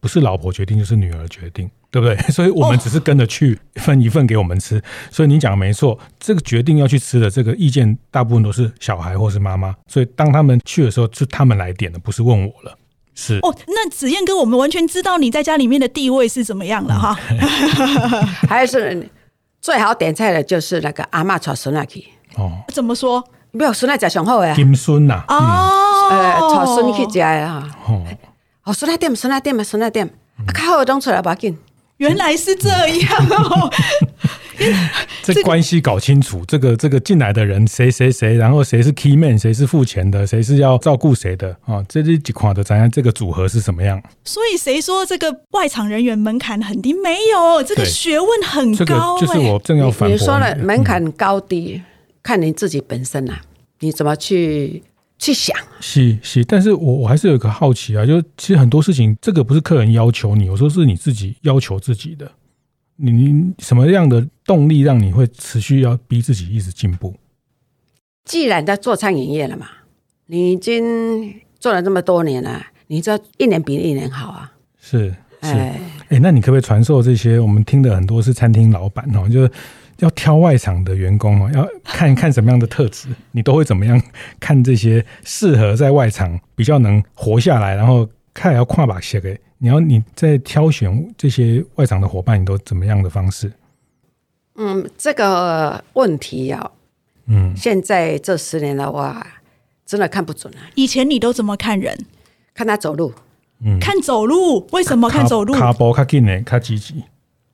[0.00, 1.68] 不是老婆决定就是女儿决定。
[1.98, 2.16] 对不对？
[2.30, 4.76] 所以我们只是跟着去分一份给我们吃。
[4.76, 9.74] 哦、所以你讲的没错，这个决定要去吃的这个意见，大部分都是小孩或是妈妈。
[9.86, 12.76] 所以当他们去的时候，是他们来点的，不是问我了。
[13.14, 17.18] 是哦，那子燕哥，我们完全知道你在家里面的地位是怎么样了哈。
[17.30, 17.38] 嗯、
[18.46, 19.08] 还是
[19.62, 22.04] 最好点菜的就是那个阿嬷炒孙仔去
[22.36, 22.52] 哦。
[22.68, 23.24] 怎么说？
[23.52, 24.54] 没有孙仔吃上好呀。
[24.54, 25.24] 金孙呐。
[25.28, 26.08] 哦。
[26.10, 27.66] 呃，炒孙去吃呀。
[27.88, 28.04] 哦。
[28.64, 30.10] 哦，孙仔点，孙仔点嘛，孙仔点。
[30.54, 31.56] 较好东出来，不要紧。
[31.98, 33.70] 原来是这样哦，
[35.22, 41.82] 这关系搞清楚，这个这个进来的人谁谁谁，然后谁是 key man，谁是付钱的，谁是要照顾谁的啊？
[41.88, 44.02] 这是几款的，咱看这个组合是什么样？
[44.24, 46.92] 所以谁说这个外场人员门槛很低？
[46.92, 49.18] 没有，这个学问很高。
[49.18, 50.08] 这个就是我正要反驳。
[50.08, 51.82] 你说了门槛高低，
[52.22, 53.40] 看你自己本身啊，
[53.80, 54.82] 你怎么去？
[55.18, 62.30] 去想是是，但是我我还是有一个好奇啊，就其实很多事情，这个不是客人要求你，有时候是你自己要求自己的。
[62.96, 67.14] 你你什么样的动力让你会持续要逼自己一直进步？
[68.24, 69.66] 既然在做餐饮业了嘛，
[70.26, 74.52] 你已经做了这么多年了，你这一年比一年好啊。
[74.80, 75.08] 是
[75.42, 77.38] 是，哎哎，那你可不可以传授这些？
[77.38, 79.50] 我们听的很多是餐厅老板哦，就是。
[79.98, 84.00] 要挑外场的员工哦，要看 看什么样的特质，你都会怎么样
[84.38, 93.50] 看这些适合在外场比较能活下来，然后看要跨把些给你要你在挑选这些外场的伙伴，你都怎么样的方式？
[94.56, 96.70] 嗯，这个问题啊
[97.26, 99.26] 嗯，现在这十年的话，
[99.84, 100.68] 真的看不准啊。
[100.74, 102.06] 以前你都怎么看人？
[102.54, 103.12] 看他走路，
[103.64, 105.52] 嗯，看走路，为什么看走路？
[105.54, 107.04] 卡波卡紧呢，卡积极。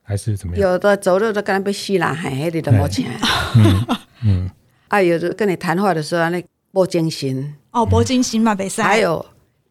[0.03, 0.71] 还是怎么样？
[0.71, 3.11] 有的走路都跟他被吸了，还还得多钱。
[3.57, 3.87] 嗯
[4.25, 4.51] 嗯
[4.89, 8.85] 啊，有的跟你谈话的时候，那不精心哦，不精心嘛，别说。
[8.85, 9.25] 还有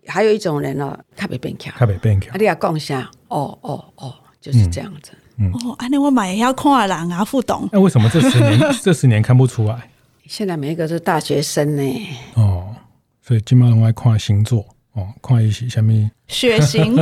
[0.07, 2.31] 还有一种人哦，特别变巧，特别变巧。
[2.31, 5.11] 啊，你要讲一下，哦哦哦，就是这样子。
[5.37, 7.67] 嗯、哦，安尼我买要看人啊，副董。
[7.71, 9.89] 那、啊、为什么这十年 这十年看不出来？
[10.27, 12.07] 现在每一个是大学生呢。
[12.35, 12.75] 哦，
[13.21, 16.95] 所以金马龙爱看星座哦，看一些什么血型。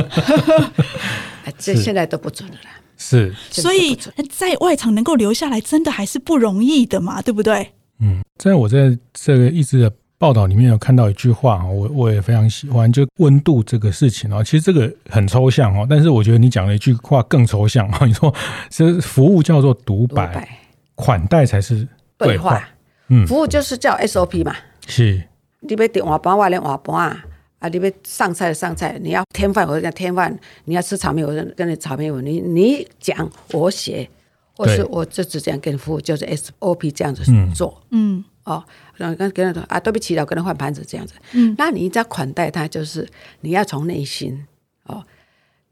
[1.58, 2.70] 这现在都不准了啦。
[3.02, 3.96] 是，所以
[4.28, 7.72] 在外场能够留下来，真的还是不容易的嘛，对不对？
[7.98, 18.32] 嗯，在我在这个一直的报道里面有看到一句话，我我也非常喜欢，就温度这个事情啊，其实这个很抽象哦，但是我觉得你讲了一句话更抽象啊， 你说
[18.68, 20.46] 这服务叫做独白，
[20.94, 22.62] 款待才是对话，
[23.08, 24.54] 嗯，服务就是叫 SOP 嘛，
[24.86, 25.22] 是，
[25.60, 27.24] 你要点碗盘，我点碗盘啊。
[27.60, 27.68] 啊！
[27.68, 32.12] 你要上菜上菜，你要添饭，我就讲添饭；你要吃炒面，我就跟你炒面。
[32.24, 34.08] 你你讲我写，
[34.56, 37.22] 或是我就只这样跟你服务，就是 SOP 这样子
[37.54, 37.80] 做。
[37.90, 38.64] 嗯，哦，
[38.96, 41.14] 然后跟跟他说啊，对不起了，跟他换盘子这样子。
[41.32, 43.06] 嗯，那你再款待他，就是
[43.42, 44.46] 你要从内心
[44.84, 45.04] 哦，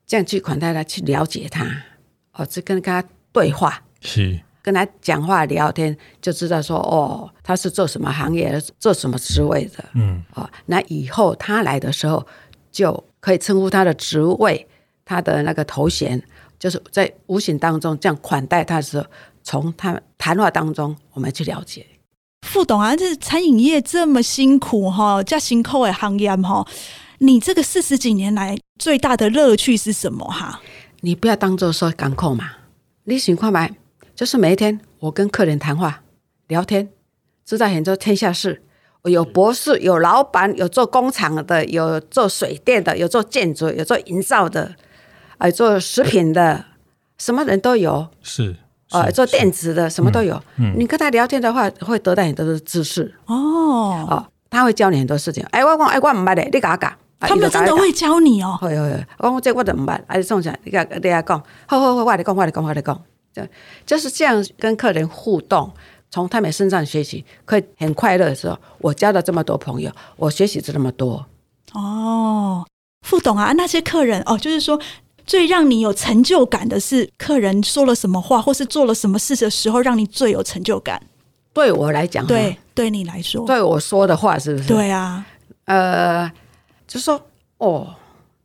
[0.07, 1.67] 这样去款待他，去了解他，
[2.35, 3.83] 哦，去跟他对话。
[4.03, 4.39] 是。
[4.69, 9.83] 跟他讲话聊天，就知道说哦，他是做什么行业，做什么职位的。
[9.95, 12.23] 嗯，哦，那以后他来的时候，
[12.71, 14.69] 就可以称呼他的职位，
[15.07, 16.23] 他的那个头衔，
[16.59, 19.07] 就是在无形当中这样款待他的时候，
[19.43, 21.87] 从他谈话当中，我们去了解。
[22.47, 26.69] 副董啊，这餐饮业这么辛苦哈，加辛苦的行业哈，
[27.21, 30.61] 你这个四十几年来最大的乐趣是什么哈？
[31.01, 32.51] 你不要当做说港口嘛，
[33.05, 33.75] 你想看买。
[34.19, 36.03] 就是每一天，我跟客人谈话、
[36.49, 36.89] 聊天，
[37.45, 38.61] 知道很多天下事。
[39.05, 44.75] 有博士，有老板，有做工厂的，有做水电的，有做建筑，有做营造的，
[45.37, 46.65] 啊，做食品的，
[47.17, 48.09] 什么人都有。
[48.21, 48.57] 是
[48.91, 50.43] 啊，做电子的，什么都有。
[50.57, 53.15] 嗯，你跟他聊天的话，会得到很多的知识。
[53.27, 55.47] 哦，哦，他会教你很多事情。
[55.53, 56.93] 哎，我讲，哎，我唔捌的，你讲讲。
[57.21, 58.59] 他们真的会教你哦。
[58.61, 61.23] 会会会，我讲这我都唔捌，哎，送上，你讲，你讲，
[61.67, 63.01] 好好好，我来讲，我来讲，我来讲。
[63.85, 65.71] 就是这样跟客人互动，
[66.11, 71.25] 从他们身上学习，可以很快乐的时候，我交了这么多朋友，我学习这么多。
[71.73, 72.67] 哦，
[73.07, 74.81] 副董啊，那些客人哦，就是说
[75.27, 81.03] 最让你有成就感的是客人说了什么话，或是做了什么事的时候，让你最有成就感。
[81.53, 84.69] 对我来讲，对，对你来说，对我说的话是不是？
[84.69, 85.27] 对啊，
[85.65, 86.31] 呃，
[86.87, 87.21] 就说
[87.59, 87.95] 哦，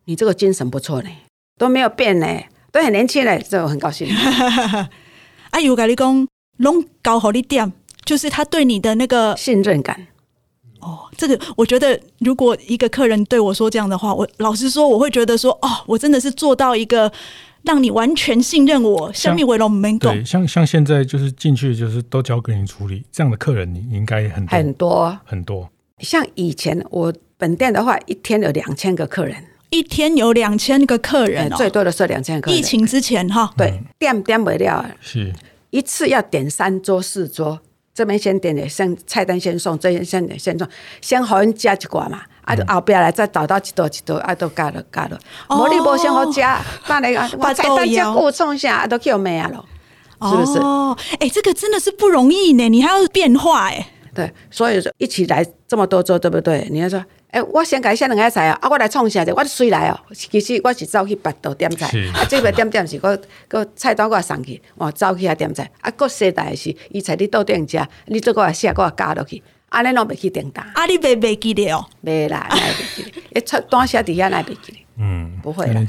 [0.06, 1.10] 你这个精神不错呢，
[1.58, 2.28] 都没有变呢。
[2.74, 4.08] 都很年轻嘞，这我很高兴。
[5.52, 7.72] 阿尤跟你讲，拢搞好一点，
[8.04, 10.08] 就是他对你的那个信任感。
[10.80, 17.12] 哦，这个我觉得，如果一个客人对我说这样的话，我老实说，我会觉得说，哦，我真的是做到一个
[17.62, 19.14] 让你完全信任我。
[19.14, 25.70] 下面为了我们对，像像现在就是进去就是都交给你处理这样的客人，你应该很多很多很多。
[26.00, 29.46] 像以前我本店的话，一天有两千个客人。
[29.74, 32.52] 一天有两千个客人，哦，最多的是两千个。
[32.52, 35.34] 疫情之前哈，对，点点不了，是
[35.72, 37.60] 一次要点三桌四桌，
[37.92, 40.68] 这边先点点，先菜单先送，这边先点先送，
[41.02, 49.66] 先好人加一挂嘛，啊，后边来再找到几多几多，啊，都加了加了，无你无先好加，那那个 把菜单先补充一下，都叫没啊了，
[50.30, 50.60] 是不是？
[50.60, 53.88] 哦，哎，这个真的是不容易呢，你还要变化哎。
[54.14, 56.68] 对，所以说一起来这么多桌，对不对？
[56.70, 57.04] 你要说。
[57.34, 58.56] 哎，我先改下两个菜啊！
[58.62, 59.34] 啊，我来创啥者？
[59.34, 60.00] 我水来哦。
[60.14, 65.68] 其实我是走去别道点菜，啊，这边点点是个个菜单我送去，我走去遐点菜。
[65.82, 70.64] 啊，个世代是伊菜你到店家，你做个写个加落去，安尼拢袂去订单。
[70.76, 71.84] 啊，你袂袂记得哦？
[72.06, 73.22] 袂啦，袂记得。
[73.42, 74.86] 一出单写底下来袂记得。
[75.00, 75.84] 嗯，不会啦。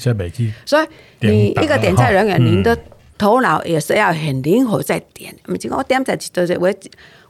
[0.64, 0.87] 所以
[1.20, 2.74] 你一个点菜人员，您的
[3.18, 5.37] 头脑也是要很灵活在点。
[5.48, 6.74] 毋是讲我点菜一道，我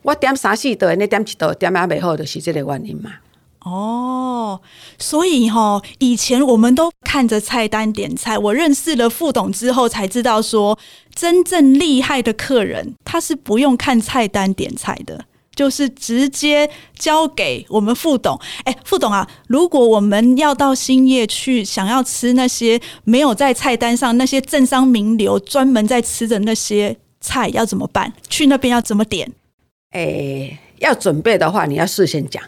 [0.02, 3.10] 我点三四道，你点一道点啊袂好，就是即个原因嘛。
[3.64, 4.60] 哦，
[4.98, 8.38] 所以哈、哦，以前我们都看着菜单点菜。
[8.38, 10.78] 我认识了副董之后，才知道说，
[11.14, 15.24] 真正厉害的客人，他是不用看菜单点菜的，
[15.54, 18.38] 就是直接交给我们副董。
[18.64, 28.12] 哎，副董啊，如果我们要到兴业去，想要吃那些没有在菜单上那些政商名流专门在吃的那些菜，要怎么办？
[28.28, 29.32] 去那边要怎么点？
[29.92, 32.42] 哎，要准备的话，你要事先讲。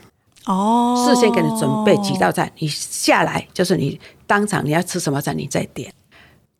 [0.46, 5.92] 哦，事先给你准备几道菜，你下来就是你当场你要吃什么菜，你再点。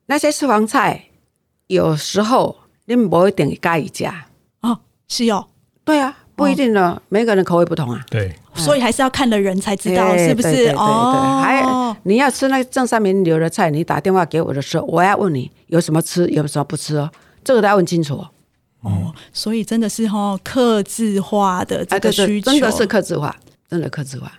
[0.06, 1.04] 那些私房菜
[1.68, 4.26] 有时候你不一定加一加。
[4.61, 5.46] 哦，是哦，
[5.84, 8.04] 对啊，不一定呢，哦、每个人口味不同啊。
[8.11, 10.48] 对，所以还是要看的人才知道是不是？
[10.48, 17.11] 对对对对，哦，还你要吃那个政商名流的菜，你打电话给我的时候，我要问你有什么吃，有什么不吃哦，
[17.44, 18.24] 这个都要问清楚。
[18.82, 23.34] 哦，所以真的是哈客制化的这个需求，真的是客制化，
[23.70, 24.32] 真的客制化。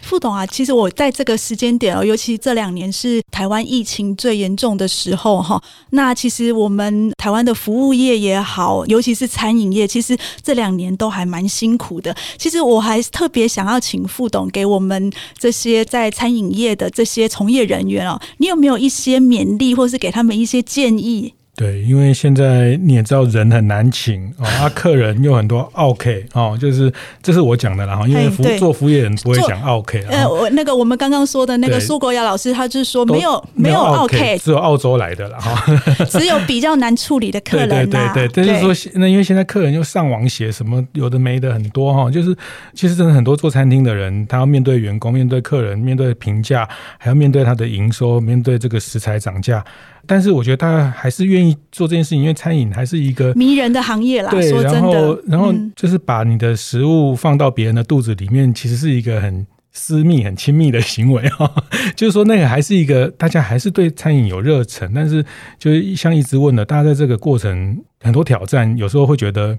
[0.00, 5.60] 副董啊，其实我在这个时间点哦，尤其这两年是台湾疫情最严重的时候哈。
[5.90, 12.16] 那其实我们台湾的服务业也好，尤其是餐饮业，其实这两年都还蛮辛苦的。
[12.38, 21.34] 其实我还特别想要请副董给我们这些在餐饮业的这些从业人员哦，你有没有一些勉励，或是给他们一些建议？
[21.58, 30.04] 对，因为现在你也知道人很难请哦，啊， 客人又很多，OK 哦，就是这是我讲的啦哈，因为服做服务业人不会讲 OK。
[30.08, 35.60] 呃，我那个我们刚刚说的那个苏国尧老师，他就是说没有没有 OK，只有澳洲来的了哈，
[36.08, 37.68] 只有比较难处理的客人。
[37.68, 42.32] 对对对对，就是说那因为现在客人又上网写什么有的没的很多哈，就是
[42.72, 49.64] 其实真的很多做餐厅的人，他要面对员工、面对客人、面对评价，还要面对他的营收、面对这个食材涨价。
[50.06, 54.30] 但是我觉得他还是愿意做这件事情，因为餐饮还是一个迷人的行业啦。
[54.30, 61.52] 对，说真的，然后然后就是把你的食物放到别人的肚子里面，其实是一个很私密、很亲密的行为哈。
[61.94, 65.24] 就是说，那个还是一个大家还是对餐饮有热忱，但是
[65.58, 69.58] 就是像一直问的，大家在这个过程很多挑战，有时候会觉得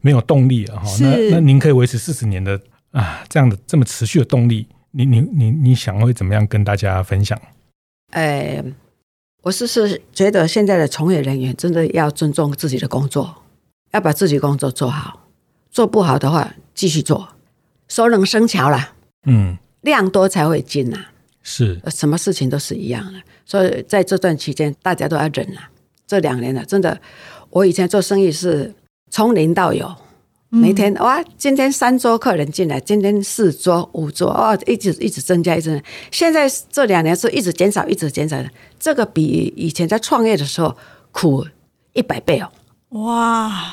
[0.00, 0.84] 没有动力了哈。
[1.00, 2.58] 那那您可以维持四十年的
[2.90, 7.38] 啊这样的这么持续的动力，你你你你想会怎么样跟大家分享？
[8.10, 8.62] 哎。
[9.42, 13.42] 我是是觉得现在的从业人员真的要尊重自己的工作，
[13.90, 15.26] 要把自己工作做好，
[15.70, 17.28] 做不好的话继续做，
[17.88, 18.94] 熟能生巧啦。
[19.26, 20.98] 嗯，量多才会精呐。
[21.42, 25.68] 是，什么事情都是一样的，所以在这段期间大家都要忍啊。
[26.06, 27.00] 这两年了，真的，
[27.50, 28.72] 我以前做生意是
[29.10, 29.92] 从零到有。
[30.54, 35.82] 每天哇，今天三桌客人进来，今天四桌、五桌，哦，一直一直增加，一直。
[36.10, 38.50] 现在这两年是一直减少，一直减少的。
[38.78, 40.76] 这个比以前在创业的时候
[41.10, 41.46] 苦
[41.94, 42.52] 一百倍哦。
[43.00, 43.64] 哇！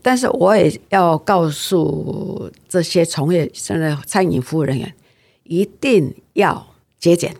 [0.00, 4.94] 但是我也要告诉这些从业现在餐饮服务人员，
[5.42, 6.66] 一定要
[6.98, 7.36] 节俭，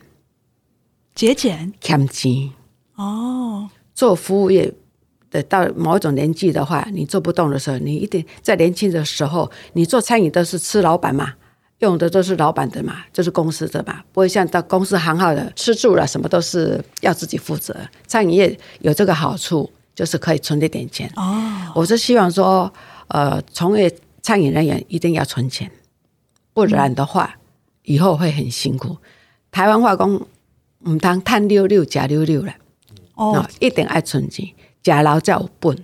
[1.15, 2.51] 节俭，慳钱
[2.97, 3.71] 哦。
[3.95, 4.75] 做服务业。
[5.31, 11.33] 等到某一种年纪的话，你做不动的时候，你一定在年轻的时候，你做餐饮都是吃老板嘛，
[11.79, 17.77] 用的都是老板的嘛，就是公司的嘛，不会像到公司行号的吃住了什么都是要自己负责。
[18.09, 21.11] 餐饮业有这个好处，就是可以存一点钱。
[21.15, 22.73] 哦，我是希望说，
[23.07, 25.71] 呃，从业餐饮人员一定要存钱，
[26.53, 27.37] 不然的话，
[27.85, 28.97] 以后会很辛苦。
[29.53, 30.27] 台湾化工，
[30.89, 32.53] 唔通趁溜溜假溜溜了，
[33.15, 34.49] 哦，一定爱存钱。
[34.83, 35.77] 假劳叫笨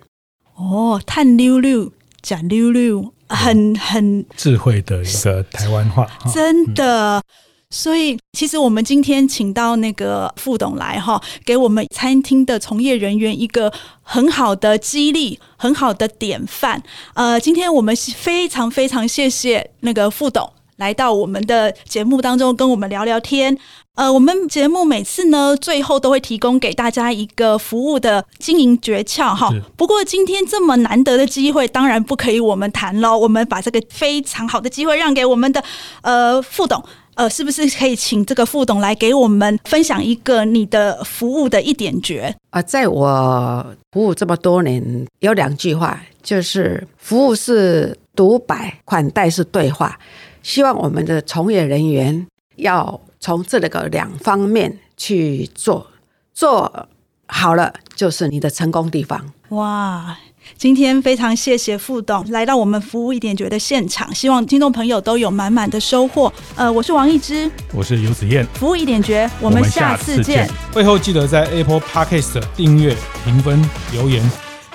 [0.56, 1.92] 哦，探溜溜，
[2.22, 7.22] 假溜溜，很很智慧的一个台湾话，真的。
[7.68, 13.72] 所以，其实我们今天请到那个副董来哈，给我们餐厅的从业人员一个
[14.02, 16.80] 很好的激励，很好的典范。
[17.14, 23.58] 呃，今天我们非常非常谢谢那个副董来到我们的节目当中，跟我们聊聊天。
[23.96, 29.50] 呃，我们节目每次呢，最后都会提供给大家一个服务的经营诀窍哈。
[29.74, 33.16] 不过今天这么难得的机会，当然不可以我们谈喽。
[33.16, 35.64] 我们把这个非常好的机会让给我们的
[36.02, 36.84] 呃副董，
[37.14, 42.36] 呃，是不是可以请这个副董来给我们分享一个你的服务的一点诀？
[42.50, 49.98] 啊，在我服务这么多年，有两句话，就是服务是独白，款待是对话。
[50.42, 52.26] 希望我们的从业人员
[52.56, 53.00] 要。
[53.20, 55.86] 从这个两方面去做，
[56.34, 56.88] 做
[57.26, 59.32] 好了就是你的成功地方。
[59.50, 60.16] 哇，
[60.56, 66.32] 今天非常谢谢副董来到我们服务一点觉的现场，希望听众朋友都有满满的收获。
[66.54, 70.48] 呃，我是王一之，我是游子燕，服务一点觉，我们下次见。
[70.72, 73.60] 会后记得在 Apple Podcast 订阅、评分、
[73.92, 74.28] 留言。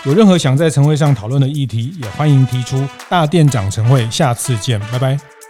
[0.03, 2.83] 有任何想在晨会上讨论的议题，也欢迎提出。
[3.07, 5.40] 大店长晨会，下次见，拜拜。